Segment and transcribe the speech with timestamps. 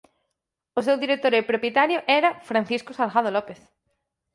[0.79, 3.59] O seu director e propietario era Francisco Salgado López.